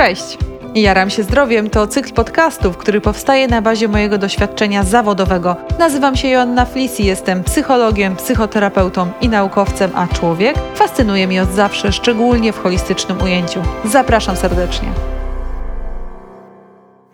[0.00, 0.38] Cześć!
[0.74, 5.56] Jaram się zdrowiem to cykl podcastów, który powstaje na bazie mojego doświadczenia zawodowego.
[5.78, 11.50] Nazywam się Joanna Flis i jestem psychologiem, psychoterapeutą i naukowcem, a człowiek fascynuje mnie od
[11.50, 13.62] zawsze, szczególnie w holistycznym ujęciu.
[13.84, 14.88] Zapraszam serdecznie.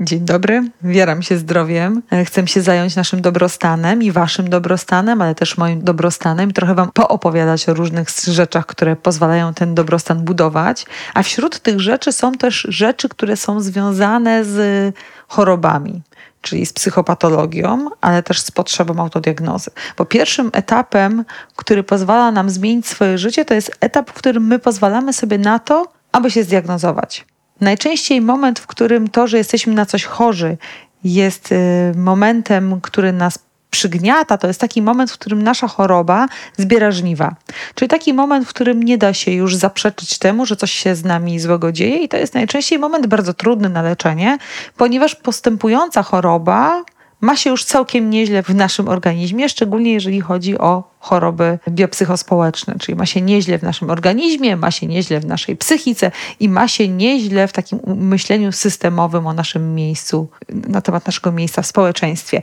[0.01, 2.03] Dzień dobry, wieram się zdrowiem.
[2.25, 6.53] Chcę się zająć naszym dobrostanem i waszym dobrostanem, ale też moim dobrostanem.
[6.53, 10.87] Trochę wam poopowiadać o różnych rzeczach, które pozwalają ten dobrostan budować.
[11.15, 14.95] A wśród tych rzeczy są też rzeczy, które są związane z
[15.29, 16.03] chorobami
[16.43, 19.71] czyli z psychopatologią, ale też z potrzebą autodiagnozy.
[19.97, 21.25] Bo pierwszym etapem,
[21.57, 25.59] który pozwala nam zmienić swoje życie, to jest etap, w którym my pozwalamy sobie na
[25.59, 27.25] to, aby się zdiagnozować.
[27.61, 30.57] Najczęściej moment, w którym to, że jesteśmy na coś chorzy,
[31.05, 31.57] jest y,
[31.97, 33.39] momentem, który nas
[33.71, 37.37] przygniata, to jest taki moment, w którym nasza choroba zbiera żniwa.
[37.75, 41.05] Czyli taki moment, w którym nie da się już zaprzeczyć temu, że coś się z
[41.05, 44.39] nami złego dzieje, i to jest najczęściej moment bardzo trudny na leczenie,
[44.77, 46.85] ponieważ postępująca choroba
[47.21, 52.97] ma się już całkiem nieźle w naszym organizmie, szczególnie jeżeli chodzi o choroby biopsychospołeczne, czyli
[52.97, 56.89] ma się nieźle w naszym organizmie, ma się nieźle w naszej psychice i ma się
[56.89, 62.43] nieźle w takim myśleniu systemowym o naszym miejscu, na temat naszego miejsca w społeczeństwie.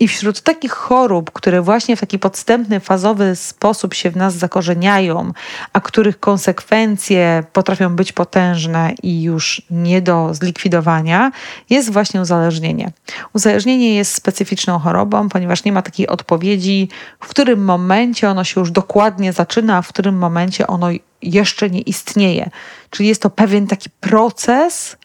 [0.00, 5.32] I wśród takich chorób, które właśnie w taki podstępny, fazowy sposób się w nas zakorzeniają,
[5.72, 11.32] a których konsekwencje potrafią być potężne i już nie do zlikwidowania,
[11.70, 12.92] jest właśnie uzależnienie.
[13.32, 16.88] Uzależnienie jest specyficzną chorobą, ponieważ nie ma takiej odpowiedzi,
[17.20, 20.88] w którym momencie momencie ono się już dokładnie zaczyna, a w którym momencie ono
[21.22, 22.50] jeszcze nie istnieje.
[22.90, 24.96] Czyli jest to pewien taki proces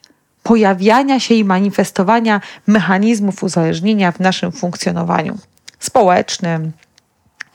[0.42, 5.38] pojawiania się i manifestowania mechanizmów uzależnienia w naszym funkcjonowaniu
[5.78, 6.72] społecznym,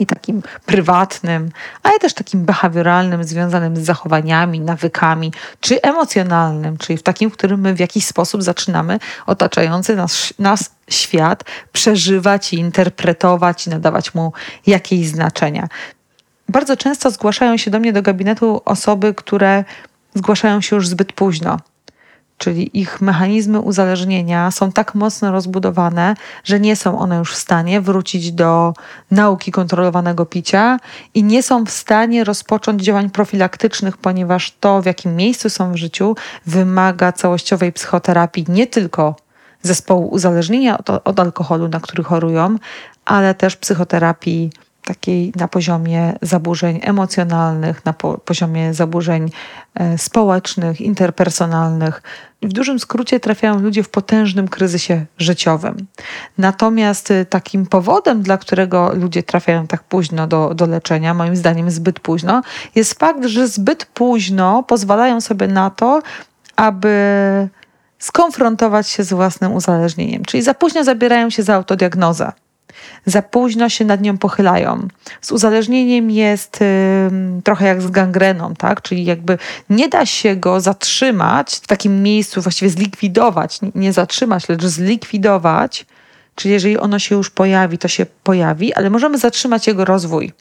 [0.04, 1.52] i takim prywatnym,
[1.84, 7.62] ale też takim behawioralnym, związanym z zachowaniami, nawykami, czy emocjonalnym, czyli w takim, w którym
[7.62, 14.34] my w jakiś sposób zaczynamy otaczający nas, nas świat przeżywać i interpretować i nadawać mu
[14.68, 15.68] jakieś znaczenia.
[16.50, 19.64] Bardzo często zgłaszają się do mnie do gabinetu osoby, które
[20.16, 21.60] zgłaszają się już zbyt późno
[22.44, 27.82] czyli ich mechanizmy uzależnienia są tak mocno rozbudowane, że nie są one już w stanie
[27.82, 28.74] wrócić do
[29.12, 30.80] nauki kontrolowanego picia
[31.14, 35.76] i nie są w stanie rozpocząć działań profilaktycznych, ponieważ to, w jakim miejscu są w
[35.76, 36.16] życiu,
[36.46, 39.16] wymaga całościowej psychoterapii nie tylko
[39.62, 42.58] zespołu uzależnienia od, od alkoholu, na który chorują,
[43.06, 44.52] ale też psychoterapii
[44.84, 49.32] takiej na poziomie zaburzeń emocjonalnych, na po, poziomie zaburzeń
[49.76, 52.02] e, społecznych, interpersonalnych.
[52.48, 55.78] W dużym skrócie trafiają ludzie w potężnym kryzysie życiowym.
[56.38, 61.72] Natomiast e, takim powodem, dla którego ludzie trafiają tak późno do, do leczenia, moim zdaniem
[61.72, 62.42] zbyt późno,
[62.76, 66.02] jest fakt, że zbyt późno pozwalają sobie na to,
[66.56, 66.94] aby
[68.00, 70.26] skonfrontować się z własnym uzależnieniem.
[70.26, 72.32] Czyli za późno zabierają się za autodiagnozę
[73.06, 74.88] za późno się nad nią pochylają.
[75.22, 76.66] Z uzależnieniem jest y,
[77.44, 78.82] trochę jak z gangreną, tak?
[78.82, 79.38] Czyli jakby
[79.70, 85.86] nie da się go zatrzymać w takim miejscu, właściwie zlikwidować, nie zatrzymać, lecz zlikwidować.
[86.36, 90.32] Czyli jeżeli ono się już pojawi, to się pojawi, ale możemy zatrzymać jego rozwój.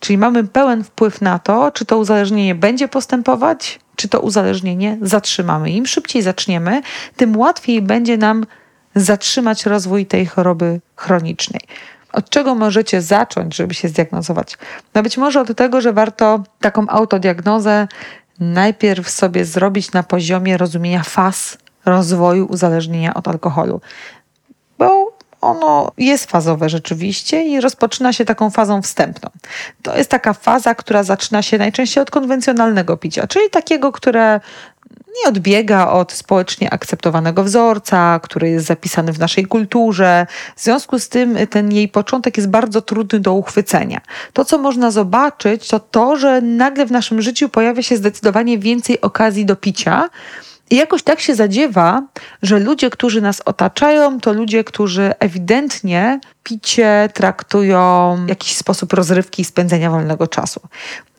[0.00, 5.70] Czyli mamy pełen wpływ na to, czy to uzależnienie będzie postępować, czy to uzależnienie zatrzymamy.
[5.70, 6.82] Im szybciej zaczniemy,
[7.16, 8.44] tym łatwiej będzie nam
[9.00, 11.60] zatrzymać rozwój tej choroby chronicznej.
[12.12, 14.58] Od czego możecie zacząć, żeby się zdiagnozować?
[14.94, 17.88] No być może od tego, że warto taką autodiagnozę
[18.40, 23.80] najpierw sobie zrobić na poziomie rozumienia faz rozwoju uzależnienia od alkoholu.
[24.78, 25.07] Bo
[25.40, 29.30] ono jest fazowe rzeczywiście i rozpoczyna się taką fazą wstępną.
[29.82, 34.40] To jest taka faza, która zaczyna się najczęściej od konwencjonalnego picia, czyli takiego, które
[35.22, 40.26] nie odbiega od społecznie akceptowanego wzorca, który jest zapisany w naszej kulturze.
[40.56, 44.00] W związku z tym ten jej początek jest bardzo trudny do uchwycenia.
[44.32, 49.00] To, co można zobaczyć, to to, że nagle w naszym życiu pojawia się zdecydowanie więcej
[49.00, 50.08] okazji do picia.
[50.70, 52.02] I jakoś tak się zadziewa,
[52.42, 59.44] że ludzie, którzy nas otaczają, to ludzie, którzy ewidentnie picie traktują jakiś sposób rozrywki i
[59.44, 60.60] spędzenia wolnego czasu.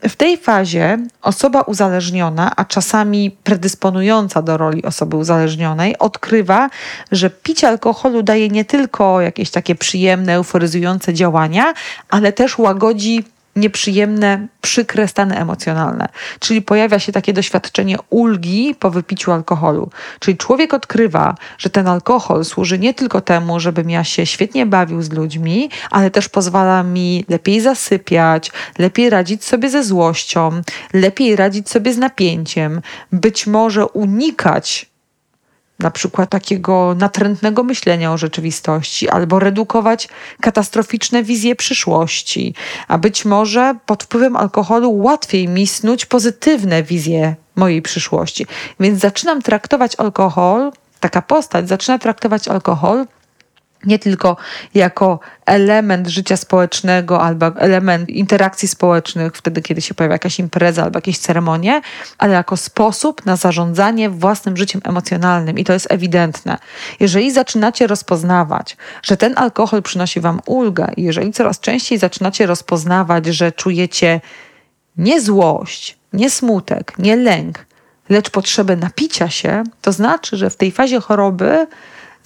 [0.09, 6.69] W tej fazie osoba uzależniona, a czasami predysponująca do roli osoby uzależnionej, odkrywa,
[7.11, 11.73] że picie alkoholu daje nie tylko jakieś takie przyjemne, euforyzujące działania,
[12.09, 13.23] ale też łagodzi
[13.59, 16.09] nieprzyjemne, przykre stany emocjonalne.
[16.39, 19.89] Czyli pojawia się takie doświadczenie ulgi po wypiciu alkoholu.
[20.19, 25.01] Czyli człowiek odkrywa, że ten alkohol służy nie tylko temu, żebym ja się świetnie bawił
[25.01, 30.61] z ludźmi, ale też pozwala mi lepiej zasypiać, lepiej radzić sobie ze złością,
[30.93, 34.89] lepiej radzić sobie z napięciem, być może unikać
[35.79, 40.09] na przykład takiego natrętnego myślenia o rzeczywistości, albo redukować
[40.41, 42.53] katastroficzne wizje przyszłości,
[42.87, 48.45] a być może pod wpływem alkoholu łatwiej mi snuć pozytywne wizje mojej przyszłości.
[48.79, 53.05] Więc zaczynam traktować alkohol, taka postać zaczyna traktować alkohol
[53.85, 54.37] nie tylko
[54.73, 60.97] jako element życia społecznego albo element interakcji społecznych, wtedy kiedy się pojawia jakaś impreza albo
[60.97, 61.81] jakieś ceremonie,
[62.17, 66.57] ale jako sposób na zarządzanie własnym życiem emocjonalnym i to jest ewidentne.
[66.99, 73.25] Jeżeli zaczynacie rozpoznawać, że ten alkohol przynosi wam ulgę i jeżeli coraz częściej zaczynacie rozpoznawać,
[73.25, 74.21] że czujecie
[74.97, 77.65] nie złość, nie smutek, nie lęk,
[78.09, 81.67] lecz potrzebę napicia się, to znaczy, że w tej fazie choroby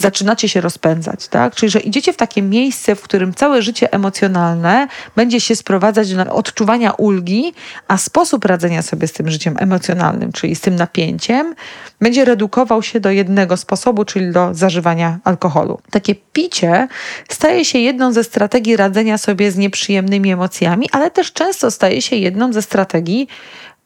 [0.04, 1.56] zaczynacie się rozpędzać, tak?
[1.56, 6.36] Czyli, że idziecie w takie miejsce, w którym całe życie emocjonalne będzie się sprowadzać do
[6.36, 7.54] odczuwania ulgi,
[7.88, 11.56] a sposób radzenia sobie z tym życiem emocjonalnym, czyli z tym napięciem,
[12.02, 15.80] będzie redukował się do jednego sposobu, czyli do zażywania alkoholu.
[15.92, 16.88] Takie picie
[17.30, 22.16] staje się jedną ze strategii radzenia sobie z nieprzyjemnymi emocjami, ale też często staje się
[22.16, 23.28] jedną ze strategii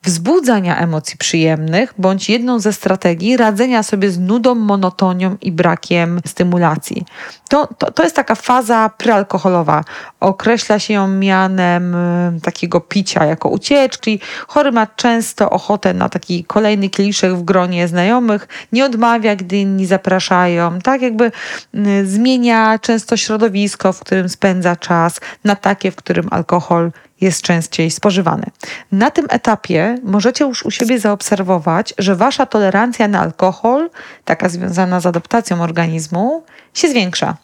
[0.08, 7.06] wzbudzania emocji przyjemnych, bądź jedną ze strategii radzenia sobie z nudą, monotonią i brakiem stymulacji.
[7.50, 9.84] To, to, to jest taka faza prealkoholowa.
[10.20, 14.20] Określa się ją mianem y, takiego picia jako ucieczki.
[14.48, 19.86] Chory ma często ochotę na taki kolejny kieliszek w gronie znajomych, nie odmawia, gdy inni
[19.86, 20.80] zapraszają.
[20.80, 21.32] Tak jakby
[21.76, 26.92] y, zmienia często środowisko, w którym spędza czas, na takie, w którym alkohol
[27.22, 28.44] jest częściej spożywany.
[28.92, 33.90] Na tym etapie możecie już u siebie zaobserwować, że wasza tolerancja na alkohol,
[34.26, 36.44] taka związana z adaptacją organizmu,
[36.74, 37.38] się zwiększa.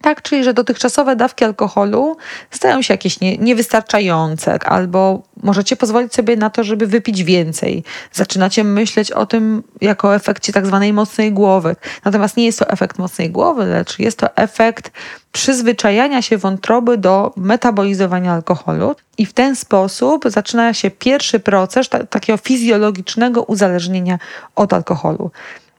[0.00, 2.16] Tak, czyli że dotychczasowe dawki alkoholu
[2.50, 7.84] stają się jakieś nie, niewystarczające, albo możecie pozwolić sobie na to, żeby wypić więcej.
[8.12, 11.76] Zaczynacie myśleć o tym jako efekcie tak zwanej mocnej głowy.
[12.04, 14.90] Natomiast nie jest to efekt mocnej głowy, lecz jest to efekt
[15.32, 22.36] przyzwyczajania się wątroby do metabolizowania alkoholu i w ten sposób zaczyna się pierwszy proces takiego
[22.36, 24.18] fizjologicznego uzależnienia
[24.56, 25.30] od alkoholu.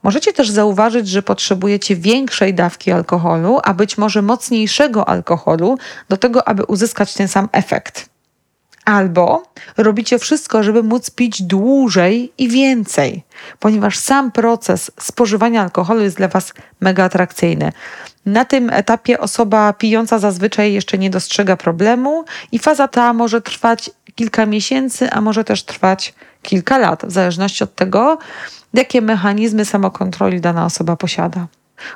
[0.02, 6.48] Możecie też zauważyć, że potrzebujecie większej dawki alkoholu, a być może mocniejszego alkoholu do tego,
[6.48, 8.10] aby uzyskać ten sam efekt.
[8.84, 9.42] Albo
[9.76, 13.22] robicie wszystko, żeby móc pić dłużej i więcej,
[13.58, 17.72] ponieważ sam proces spożywania alkoholu jest dla Was mega atrakcyjny.
[18.26, 23.90] Na tym etapie osoba pijąca zazwyczaj jeszcze nie dostrzega problemu i faza ta może trwać
[24.20, 28.18] kilka miesięcy, a może też trwać kilka lat, w zależności od tego,
[28.74, 31.46] jakie mechanizmy samokontroli dana osoba posiada.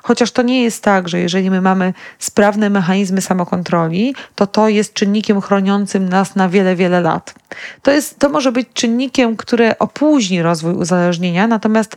[0.02, 4.94] Chociaż to nie jest tak, że jeżeli my mamy sprawne mechanizmy samokontroli, to to jest
[4.94, 7.34] czynnikiem chroniącym nas na wiele, wiele lat.
[7.82, 11.96] To, jest, to może być czynnikiem, który opóźni rozwój uzależnienia, natomiast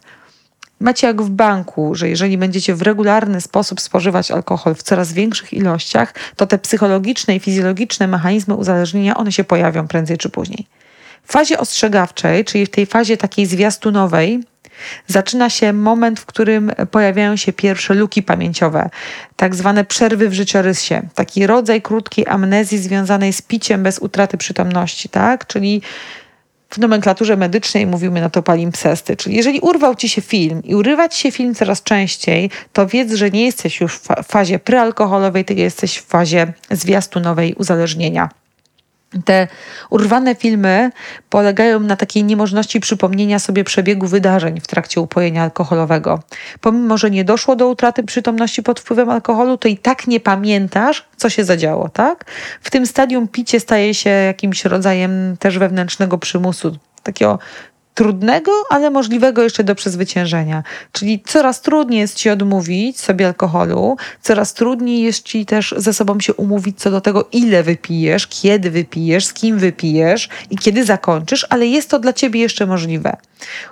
[0.79, 5.53] macie jak w banku, że jeżeli będziecie w regularny sposób spożywać alkohol w coraz większych
[5.53, 10.67] ilościach, to te psychologiczne i fizjologiczne mechanizmy uzależnienia, one się pojawią prędzej czy później.
[11.23, 14.43] W fazie ostrzegawczej, czyli w tej fazie takiej zwiastunowej,
[15.07, 18.89] zaczyna się moment, w którym pojawiają się pierwsze luki pamięciowe,
[19.35, 25.09] tak zwane przerwy w życiorysie, taki rodzaj krótkiej amnezji związanej z piciem bez utraty przytomności,
[25.09, 25.47] tak?
[25.47, 25.81] Czyli
[26.69, 31.15] w nomenklaturze medycznej mówimy na to palimpsesty, czyli jeżeli urwał ci się film i urywać
[31.15, 35.97] się film coraz częściej, to wiedz, że nie jesteś już w fazie prealkoholowej, tylko jesteś
[35.97, 38.29] w fazie zwiastunowej uzależnienia.
[39.25, 39.47] Te
[39.89, 40.91] urwane filmy
[41.29, 46.19] polegają na takiej niemożności przypomnienia sobie przebiegu wydarzeń w trakcie upojenia alkoholowego.
[46.61, 51.05] Pomimo, że nie doszło do utraty przytomności pod wpływem alkoholu, to i tak nie pamiętasz,
[51.17, 52.25] co się zadziało, tak?
[52.61, 57.39] W tym stadium picie staje się jakimś rodzajem też wewnętrznego przymusu, takiego
[57.97, 60.63] trudnego, ale możliwego jeszcze do przezwyciężenia.
[60.91, 66.19] Czyli coraz trudniej jest ci odmówić sobie alkoholu, coraz trudniej jest ci też ze sobą
[66.19, 71.47] się umówić co do tego, ile wypijesz, kiedy wypijesz, z kim wypijesz i kiedy zakończysz,
[71.49, 73.17] ale jest to dla ciebie jeszcze możliwe.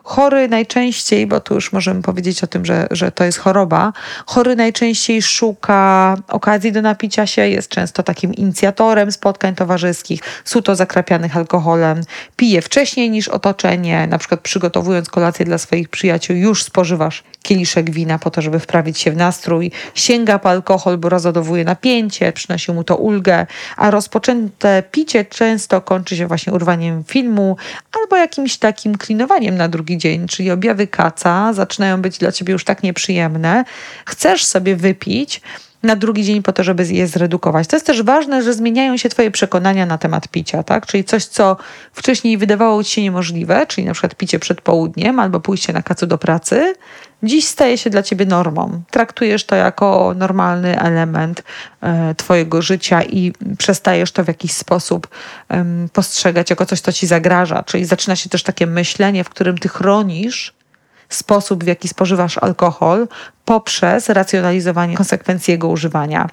[0.04, 3.94] Chory najczęściej, bo tu już możemy powiedzieć o tym, że, że to jest choroba,
[4.26, 11.38] chory najczęściej szuka okazji do napicia się, jest często takim inicjatorem spotkań towarzyskich, suto zakrapianych
[11.38, 12.02] alkoholem,
[12.36, 18.20] pije wcześniej niż otoczenie, na przykład przygotowując kolację dla swoich przyjaciół, już spożywasz kieliszek wina
[18.20, 22.84] po to, żeby wprawić się w nastrój, sięga po alkohol, bo rozładowuje napięcie, przynosi mu
[22.84, 27.58] to ulgę, a rozpoczęte picie często kończy się właśnie urwaniem filmu
[28.02, 32.64] albo jakimś takim klinowaniem na drugi dzień, czyli objawy kaca zaczynają być dla ciebie już
[32.64, 33.66] tak nieprzyjemne.
[34.06, 35.42] Chcesz sobie wypić,
[35.86, 37.68] na drugi dzień po to, żeby je zredukować.
[37.68, 40.86] To jest też ważne, że zmieniają się Twoje przekonania na temat picia, tak?
[40.86, 41.58] Czyli coś, co
[41.94, 46.08] wcześniej wydawało Ci się niemożliwe, czyli na przykład picie przed południem albo pójście na kacu
[46.08, 46.74] do pracy,
[47.24, 48.82] dziś staje się dla ciebie normą.
[48.92, 51.44] Traktujesz to jako normalny element
[51.82, 55.08] e, Twojego życia i przestajesz to w jakiś sposób
[55.50, 57.64] e, postrzegać jako coś, co ci zagraża.
[57.64, 60.54] Czyli zaczyna się też takie myślenie, w którym ty chronisz
[61.16, 63.08] sposób, w jaki spożywasz alkohol,
[63.46, 66.30] poprzez racjonalizowanie konsekwencji jego używania.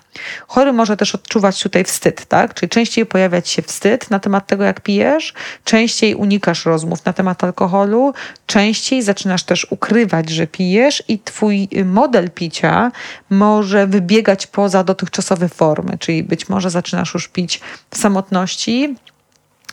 [0.47, 2.55] Chory może też odczuwać tutaj wstyd, tak?
[2.55, 5.35] Czyli częściej pojawiać się wstyd na temat tego, jak pijesz,
[5.65, 8.15] częściej unikasz rozmów na temat alkoholu,
[8.47, 12.93] częściej zaczynasz też ukrywać, że pijesz i twój model picia
[13.31, 17.61] może wybiegać poza dotychczasowe formy, czyli być może zaczynasz już pić
[17.91, 18.97] w samotności,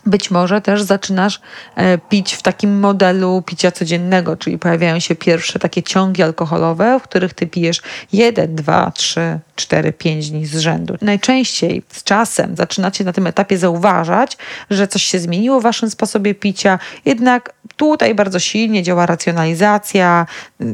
[0.05, 1.41] być może też zaczynasz
[1.75, 7.03] e, pić w takim modelu picia codziennego, czyli pojawiają się pierwsze takie ciągi alkoholowe, w
[7.03, 7.81] których ty pijesz
[8.13, 10.95] jeden, dwa, trzy, cztery, pięć dni z rzędu.
[11.01, 14.37] Najczęściej z czasem zaczynacie na tym etapie zauważać,
[14.69, 20.25] że coś się zmieniło w waszym sposobie picia, jednak tutaj bardzo silnie działa racjonalizacja,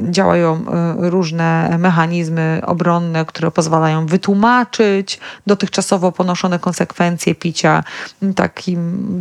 [0.10, 7.84] działają e, różne mechanizmy obronne, które pozwalają wytłumaczyć dotychczasowo ponoszone konsekwencje picia.
[8.36, 8.80] Takim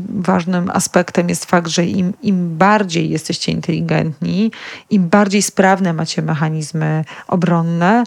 [0.08, 4.50] ważnym aspektem jest fakt, że im, im bardziej jesteście inteligentni,
[4.90, 8.04] im bardziej sprawne macie mechanizmy obronne,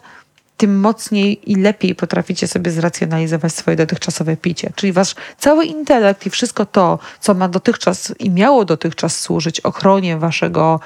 [0.58, 4.72] tym mocniej i lepiej potraficie sobie zracjonalizować swoje dotychczasowe picie.
[4.76, 10.18] Czyli wasz cały intelekt i wszystko to, co ma dotychczas i miało dotychczas służyć ochronie
[10.18, 10.80] waszego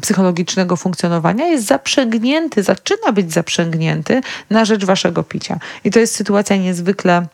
[0.00, 4.20] psychologicznego funkcjonowania, jest zaprzęgnięty, zaczyna być zaprzęgnięty
[4.50, 5.58] na rzecz waszego picia.
[5.84, 7.26] I to jest sytuacja niezwykle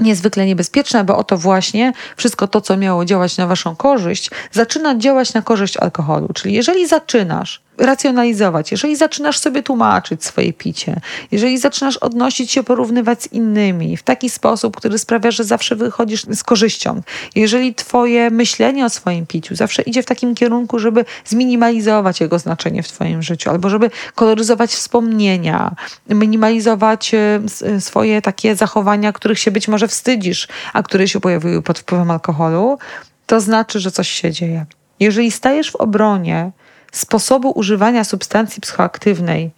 [0.00, 5.34] niezwykle niebezpieczna, bo oto właśnie wszystko to, co miało działać na waszą korzyść, zaczyna działać
[5.34, 6.28] na korzyść alkoholu.
[6.34, 13.22] Czyli jeżeli zaczynasz racjonalizować, jeżeli zaczynasz sobie tłumaczyć swoje picie, jeżeli zaczynasz odnosić się, porównywać
[13.22, 17.00] z innymi w taki sposób, który sprawia, że zawsze wychodzisz z korzyścią,
[17.34, 22.82] jeżeli twoje myślenie o swoim piciu zawsze idzie w takim kierunku, żeby zminimalizować jego znaczenie
[22.82, 25.74] w twoim życiu, albo żeby koloryzować wspomnienia,
[26.08, 31.62] minimalizować e, e, swoje takie zachowania, których się być może wstydzisz, a które się pojawiły
[31.62, 32.78] pod wpływem alkoholu,
[33.26, 34.66] to znaczy, że coś się dzieje.
[35.00, 36.50] Jeżeli stajesz w obronie
[36.92, 39.50] sposobu używania substancji psychoaktywnej,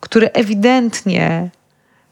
[0.00, 1.50] który ewidentnie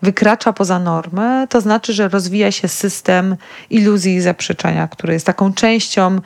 [0.03, 3.37] wykracza poza normę, to znaczy, że rozwija się system
[3.71, 6.21] iluzji i zaprzeczenia, który jest taką częścią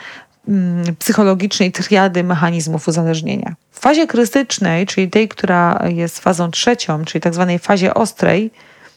[0.48, 3.54] mm, psychologicznej triady mechanizmów uzależnienia.
[3.70, 8.50] W fazie krytycznej, czyli tej, która jest fazą trzecią, czyli tak zwanej fazie ostrej,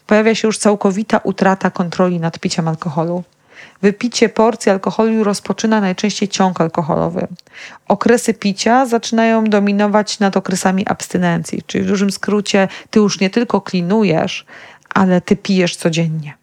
[0.06, 3.22] pojawia się już całkowita utrata kontroli nad piciem alkoholu.
[3.82, 7.26] Wypicie porcji alkoholu rozpoczyna najczęściej ciąg alkoholowy.
[7.88, 13.60] Okresy picia zaczynają dominować nad okresami abstynencji, czyli w dużym skrócie ty już nie tylko
[13.60, 14.44] klinujesz,
[14.94, 16.39] ale ty pijesz codziennie.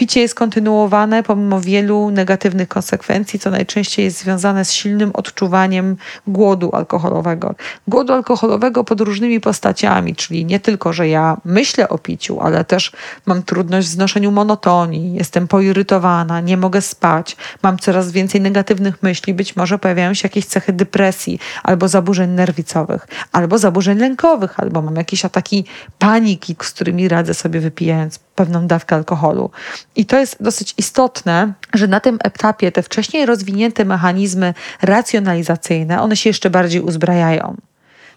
[0.00, 6.70] Picie jest kontynuowane pomimo wielu negatywnych konsekwencji, co najczęściej jest związane z silnym odczuwaniem głodu
[6.72, 7.54] alkoholowego.
[7.88, 12.92] Głodu alkoholowego pod różnymi postaciami, czyli nie tylko, że ja myślę o piciu, ale też
[13.26, 19.34] mam trudność w znoszeniu monotonii, jestem poirytowana, nie mogę spać, mam coraz więcej negatywnych myśli,
[19.34, 24.96] być może pojawiają się jakieś cechy depresji albo zaburzeń nerwicowych, albo zaburzeń lękowych, albo mam
[24.96, 25.64] jakieś ataki
[25.98, 29.50] paniki, z którymi radzę sobie wypijając pewną dawkę alkoholu.
[29.96, 36.16] I to jest dosyć istotne, że na tym etapie te wcześniej rozwinięte mechanizmy racjonalizacyjne, one
[36.16, 37.56] się jeszcze bardziej uzbrajają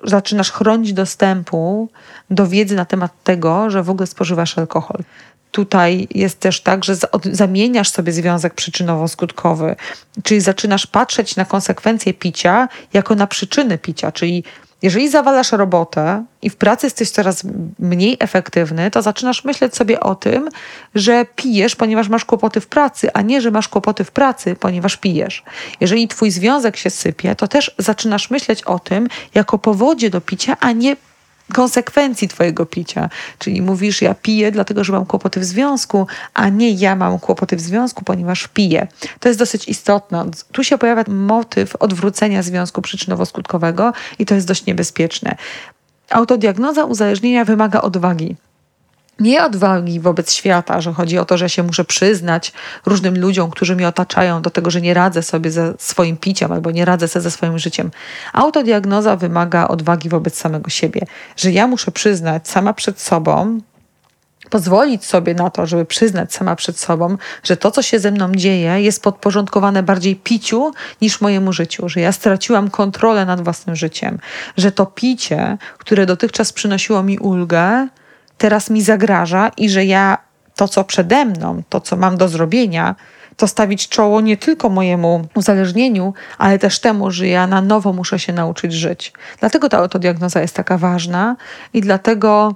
[0.04, 1.90] zaczynasz chronić dostępu
[2.30, 4.98] do wiedzy na temat tego, że w ogóle spożywasz alkohol.
[5.52, 6.96] Tutaj jest też tak, że
[7.32, 9.76] zamieniasz sobie związek przyczynowo-skutkowy,
[10.24, 14.44] czyli zaczynasz patrzeć na konsekwencje picia jako na przyczyny picia, czyli
[14.84, 17.44] jeżeli zawalasz robotę i w pracy jesteś coraz
[17.80, 20.50] mniej efektywny, to zaczynasz myśleć sobie o tym,
[20.96, 24.98] że pijesz, ponieważ masz kłopoty w pracy, a nie, że masz kłopoty w pracy, ponieważ
[24.98, 25.44] pijesz.
[25.80, 30.58] Jeżeli twój związek się sypie, to też zaczynasz myśleć o tym jako powodzie do picia,
[30.60, 30.96] a nie
[31.54, 33.10] konsekwencji Twojego picia.
[33.40, 37.56] Czyli mówisz, ja piję, dlatego że mam kłopoty w związku, a nie ja mam kłopoty
[37.56, 38.88] w związku, ponieważ piję.
[39.20, 40.26] To jest dosyć istotne.
[40.52, 45.36] Tu się pojawia motyw odwrócenia związku przyczynowo-skutkowego i to jest dość niebezpieczne.
[46.10, 48.36] Autodiagnoza uzależnienia wymaga odwagi
[49.20, 52.54] nie odwagi wobec świata, że chodzi o to, że się muszę przyznać
[52.86, 56.72] różnym ludziom, którzy mnie otaczają, do tego, że nie radzę sobie ze swoim piciem albo
[56.72, 57.92] nie radzę sobie ze swoim życiem.
[58.34, 61.02] Autodiagnoza wymaga odwagi wobec samego siebie,
[61.38, 63.60] że ja muszę przyznać sama przed sobą,
[64.50, 68.32] pozwolić sobie na to, żeby przyznać sama przed sobą, że to, co się ze mną
[68.32, 74.20] dzieje, jest podporządkowane bardziej piciu niż mojemu życiu, że ja straciłam kontrolę nad własnym życiem,
[74.58, 77.88] że to picie, które dotychczas przynosiło mi ulgę,
[78.38, 80.18] teraz mi zagraża i że ja
[80.56, 82.96] to, co przede mną, to, co mam do zrobienia,
[83.38, 88.20] to stawić czoło nie tylko mojemu uzależnieniu, ale też temu, że ja na nowo muszę
[88.20, 89.14] się nauczyć żyć.
[89.40, 91.36] Dlatego ta autodiagnoza jest taka ważna
[91.74, 92.56] i dlatego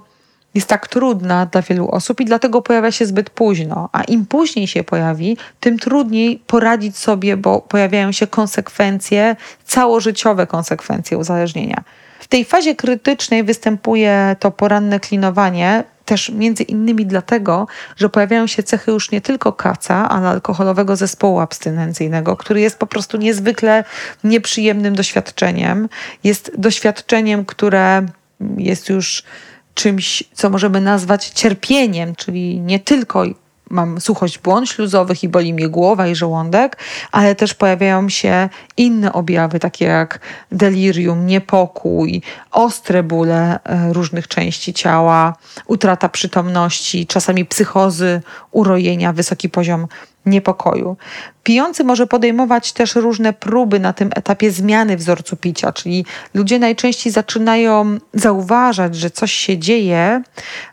[0.54, 3.88] jest tak trudna dla wielu osób i dlatego pojawia się zbyt późno.
[3.92, 11.18] A im później się pojawi, tym trudniej poradzić sobie, bo pojawiają się konsekwencje, całożyciowe konsekwencje
[11.18, 11.82] uzależnienia.
[12.28, 17.66] W tej fazie krytycznej występuje to poranne klinowanie, też między innymi dlatego,
[17.96, 22.86] że pojawiają się cechy już nie tylko kaca, ale alkoholowego zespołu abstynencyjnego, który jest po
[22.86, 23.84] prostu niezwykle
[24.24, 25.88] nieprzyjemnym doświadczeniem.
[26.24, 28.06] Jest doświadczeniem, które
[28.56, 29.22] jest już
[29.74, 33.24] czymś, co możemy nazwać cierpieniem, czyli nie tylko
[33.70, 36.76] mam suchość błon śluzowych i boli mnie głowa i żołądek,
[37.12, 40.20] ale też pojawiają się inne objawy, takie jak
[40.52, 48.20] delirium, niepokój, ostre bóle e, różnych części ciała, utrata przytomności, czasami psychozy,
[48.50, 49.86] urojenia, wysoki poziom
[50.26, 50.96] niepokoju.
[51.42, 57.12] Pijący może podejmować też różne próby na tym etapie zmiany wzorcu picia, czyli ludzie najczęściej
[57.12, 60.22] zaczynają zauważać, że coś się dzieje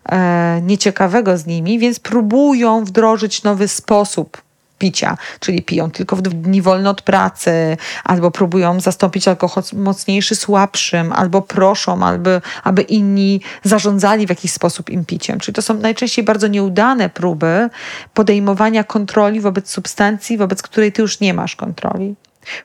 [0.10, 4.45] e, nieciekawego z nimi, więc próbują wdrożyć nowy sposób
[4.78, 11.14] picia, czyli piją tylko w dni wolne od pracy, albo próbują zastąpić alkohol mocniejszy słabszym,
[11.14, 12.30] albo proszą, albo,
[12.64, 15.40] aby inni zarządzali w jakiś sposób im piciem.
[15.40, 17.70] Czyli to są najczęściej bardzo nieudane próby
[18.14, 22.16] podejmowania kontroli wobec substancji, wobec której ty już nie masz kontroli.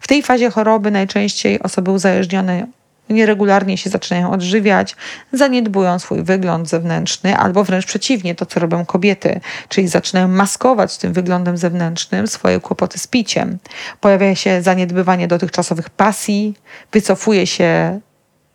[0.00, 2.66] W tej fazie choroby najczęściej osoby uzależnione
[3.10, 4.96] nieregularnie się zaczynają odżywiać,
[5.32, 11.12] zaniedbują swój wygląd zewnętrzny, albo wręcz przeciwnie, to co robią kobiety, czyli zaczynają maskować tym
[11.12, 13.58] wyglądem zewnętrznym swoje kłopoty z piciem.
[14.00, 16.54] Pojawia się zaniedbywanie dotychczasowych pasji,
[16.92, 18.00] wycofuje się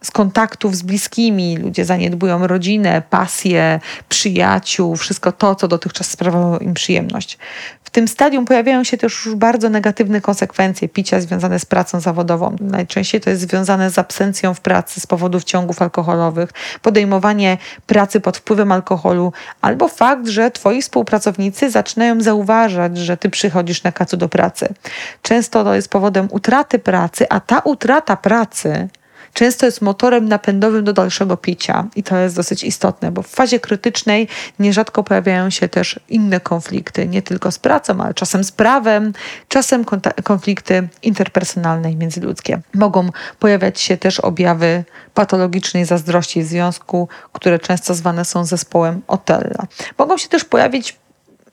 [0.06, 1.58] z kontaktów z bliskimi.
[1.58, 7.38] Ludzie zaniedbują rodzinę, pasję, przyjaciół, wszystko to, co dotychczas sprawiało im przyjemność.
[7.84, 12.56] W tym stadium pojawiają się też już bardzo negatywne konsekwencje picia związane z pracą zawodową.
[12.62, 16.50] Najczęściej to jest związane z absencją w pracy z powodów ciągów alkoholowych,
[16.82, 17.58] podejmowanie
[17.88, 23.92] pracy pod wpływem alkoholu, albo fakt, że twoi współpracownicy zaczynają zauważać, że ty przychodzisz na
[23.92, 24.74] kacu do pracy.
[25.22, 28.88] Często to jest powodem utraty pracy, a ta utrata pracy
[29.36, 33.60] często jest motorem napędowym do dalszego picia i to jest dosyć istotne, bo w fazie
[33.60, 34.28] krytycznej
[34.60, 39.14] nierzadko pojawiają się też inne konflikty, nie tylko z pracą, ale czasem z prawem,
[39.48, 39.86] czasem
[40.24, 42.62] konflikty interpersonalne i międzyludzkie.
[42.74, 49.68] Mogą pojawiać się też objawy patologicznej zazdrości w związku, które często zwane są zespołem Otella.
[49.98, 50.98] Mogą się też pojawić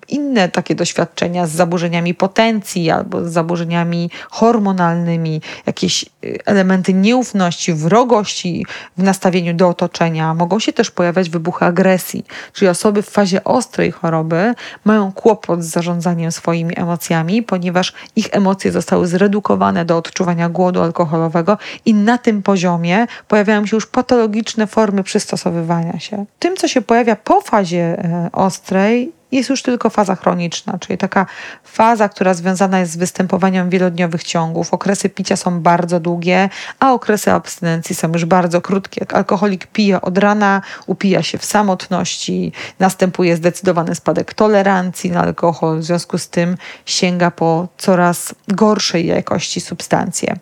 [0.09, 8.67] inne takie doświadczenia z zaburzeniami potencji albo z zaburzeniami hormonalnymi, jakieś y, elementy nieufności, wrogości
[8.99, 10.35] w nastawieniu do otoczenia.
[10.35, 15.67] Mogą się też pojawiać wybuchy agresji, czyli osoby w fazie ostrej choroby mają kłopot z
[15.67, 22.43] zarządzaniem swoimi emocjami, ponieważ ich emocje zostały zredukowane do odczuwania głodu alkoholowego i na tym
[22.43, 26.25] poziomie pojawiają się już patologiczne formy przystosowywania się.
[26.39, 31.27] Tym, co się pojawia po fazie e, ostrej, jest już tylko faza chroniczna, czyli taka
[31.65, 34.75] faza, która związana jest z występowaniem wielodniowych ciągów.
[34.75, 39.07] Okresy picia są bardzo długie, a okresy abstynencji są już bardzo krótkie.
[39.13, 45.85] Alkoholik pije od rana, upija się w samotności, następuje zdecydowany spadek tolerancji na alkohol, w
[45.85, 50.37] związku z tym sięga po coraz gorszej jakości substancje.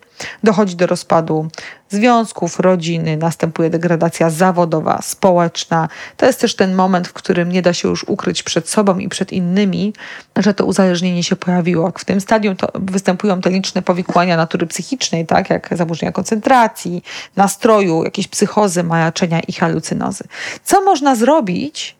[0.45, 1.49] Dochodzi do rozpadu
[1.89, 5.89] związków, rodziny, następuje degradacja zawodowa, społeczna.
[6.17, 9.09] To jest też ten moment, w którym nie da się już ukryć przed sobą i
[9.09, 9.93] przed innymi,
[10.37, 11.93] że to uzależnienie się pojawiło.
[11.99, 17.03] W tym stadium występują te liczne powikłania natury psychicznej, tak jak zaburzenia koncentracji,
[17.37, 20.25] nastroju, jakieś psychozy, majaczenia i halucynozy.
[20.65, 21.97] Co można zrobić,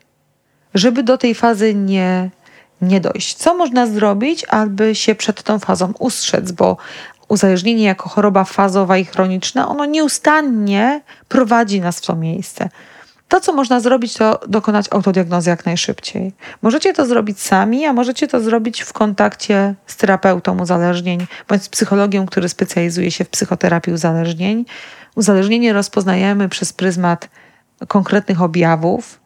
[0.75, 2.31] żeby do tej fazy nie
[2.83, 3.35] nie dojść.
[3.35, 6.77] Co można zrobić, aby się przed tą fazą ustrzec, bo
[7.31, 12.69] uzależnienie jako choroba fazowa i chroniczna, ono nieustannie prowadzi nas w to miejsce.
[13.29, 16.33] To, co można zrobić, to dokonać autodiagnozy jak najszybciej.
[16.62, 21.69] Możecie to zrobić sami, a możecie to zrobić w kontakcie z terapeutą uzależnień bądź z
[21.69, 24.64] psychologiem, który specjalizuje się w psychoterapii uzależnień.
[25.14, 27.29] Uzależnienie rozpoznajemy przez pryzmat
[27.88, 29.21] konkretnych objawów.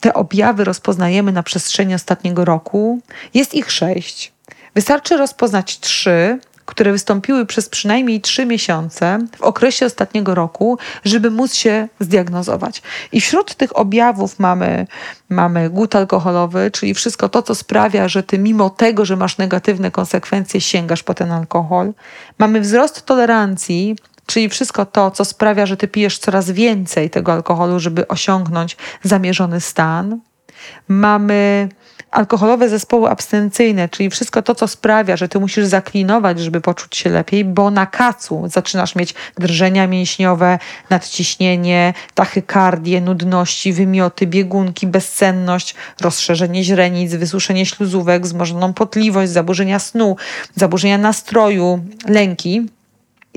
[0.00, 3.00] Te objawy rozpoznajemy na przestrzeni ostatniego roku.
[3.34, 4.32] Jest ich sześć.
[4.74, 6.38] Wystarczy rozpoznać trzy,
[6.72, 12.82] które wystąpiły przez przynajmniej trzy miesiące w okresie ostatniego roku, żeby móc się zdiagnozować.
[13.12, 14.86] I wśród tych objawów mamy,
[15.28, 19.90] mamy głód alkoholowy, czyli wszystko to, co sprawia, że ty mimo tego, że masz negatywne
[19.90, 21.92] konsekwencje, sięgasz po ten alkohol.
[22.38, 27.80] Mamy wzrost tolerancji czyli wszystko to, co sprawia, że ty pijesz coraz więcej tego alkoholu,
[27.80, 30.20] żeby osiągnąć zamierzony stan.
[30.88, 31.68] Mamy
[32.12, 37.10] alkoholowe zespoły abstynencyjne, czyli wszystko to, co sprawia, że ty musisz zaklinować, żeby poczuć się
[37.10, 40.58] lepiej, bo na kacu zaczynasz mieć drżenia mięśniowe,
[40.90, 50.16] nadciśnienie, tachykardię, nudności, wymioty, biegunki, bezsenność, rozszerzenie źrenic, wysuszenie śluzówek, wzmożoną potliwość, zaburzenia snu,
[50.56, 52.66] zaburzenia nastroju, lęki.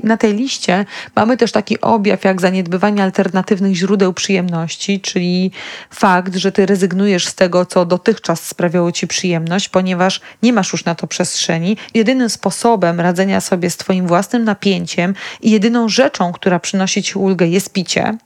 [0.02, 0.84] Na tej liście
[1.16, 5.50] mamy też taki objaw jak zaniedbywanie alternatywnych źródeł przyjemności, czyli
[5.90, 10.84] fakt, że ty rezygnujesz z tego, co dotychczas sprawiało ci przyjemność, ponieważ nie masz już
[10.84, 11.76] na to przestrzeni.
[11.94, 17.46] Jedynym sposobem radzenia sobie z twoim własnym napięciem i jedyną rzeczą, która przynosi ci ulgę,
[17.46, 18.18] jest picie.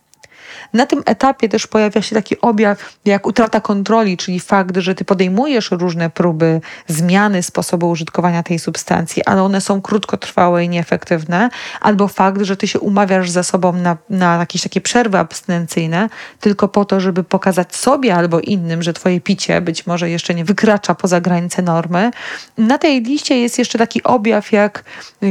[0.72, 5.04] Na tym etapie też pojawia się taki objaw jak utrata kontroli, czyli fakt, że ty
[5.04, 12.08] podejmujesz różne próby zmiany sposobu użytkowania tej substancji, ale one są krótkotrwałe i nieefektywne, albo
[12.08, 16.08] fakt, że ty się umawiasz ze sobą na, na jakieś takie przerwy abstynencyjne,
[16.40, 20.44] tylko po to, żeby pokazać sobie albo innym, że twoje picie być może jeszcze nie
[20.44, 22.10] wykracza poza granice normy.
[22.58, 24.84] Na tej liście jest jeszcze taki objaw jak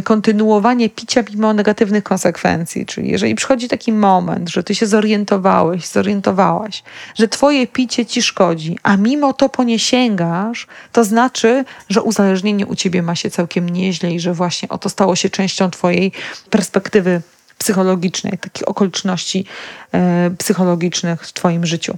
[0.03, 5.87] kontynuowanie picia mimo negatywnych konsekwencji, czyli jeżeli przychodzi taki moment, że ty się zorientujesz, zorientowałeś,
[5.87, 6.83] zorientowałaś,
[7.15, 12.65] że twoje picie ci szkodzi, a mimo to po nie sięgasz, to znaczy, że uzależnienie
[12.65, 16.11] u ciebie ma się całkiem nieźle i że właśnie oto stało się częścią twojej
[16.49, 17.21] perspektywy
[17.57, 19.45] psychologicznej, takich okoliczności
[19.93, 21.97] e, psychologicznych w twoim życiu.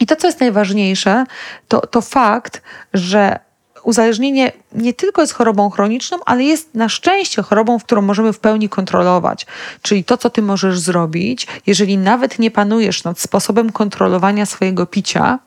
[0.00, 1.24] I to, co jest najważniejsze,
[1.68, 2.62] to, to fakt,
[2.94, 3.38] że
[3.82, 8.38] uzależnienie nie tylko jest chorobą chroniczną, ale jest na szczęście chorobą, w którą możemy w
[8.38, 9.46] pełni kontrolować.
[9.82, 15.38] Czyli to, co ty możesz zrobić, jeżeli nawet nie panujesz nad sposobem kontrolowania swojego picia,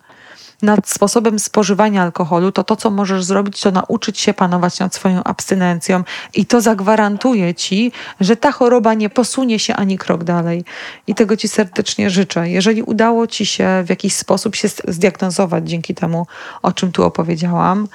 [0.63, 5.23] nad sposobem spożywania alkoholu, to to, co możesz zrobić, to nauczyć się panować nad swoją
[5.23, 10.65] abstynencją i to zagwarantuje ci, że ta choroba nie posunie się ani krok dalej.
[11.07, 12.49] I tego ci serdecznie życzę.
[12.49, 16.27] Jeżeli udało ci się w jakiś sposób się zdiagnozować dzięki temu,
[16.61, 17.87] o czym tu opowiedziałam,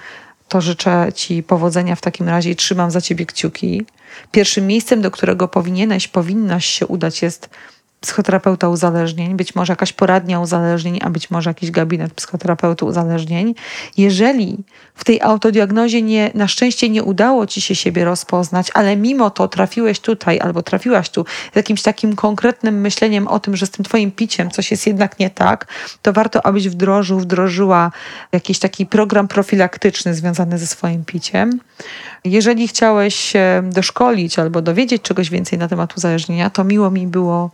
[0.48, 3.86] to życzę Ci powodzenia w takim razie i trzymam za Ciebie kciuki.
[4.32, 7.50] Pierwszym miejscem, do którego powinieneś, powinnaś się udać jest
[8.00, 13.54] psychoterapeuta uzależnień, być może jakaś poradnia uzależnień, a być może jakiś gabinet psychoterapeuty uzależnień.
[13.96, 14.56] Jeżeli
[14.94, 19.48] w tej autodiagnozie nie, na szczęście nie udało ci się siebie rozpoznać, ale mimo to
[19.48, 23.84] trafiłeś tutaj albo trafiłaś tu z jakimś takim konkretnym myśleniem o tym, że z tym
[23.84, 25.66] twoim piciem coś jest jednak nie tak,
[26.02, 27.90] to warto, abyś wdrożył, wdrożyła
[28.32, 31.60] jakiś taki program profilaktyczny związany ze swoim piciem.
[32.24, 37.50] Jeżeli chciałeś się doszkolić albo dowiedzieć czegoś więcej na temat uzależnienia, to miło mi było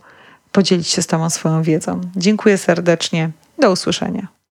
[0.55, 2.01] podzielić się z Tobą swoją wiedzą.
[2.15, 3.29] Dziękuję serdecznie.
[3.59, 4.35] Do usłyszenia.